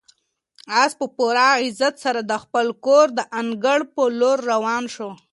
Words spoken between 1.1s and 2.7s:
پوره عزت سره د خپل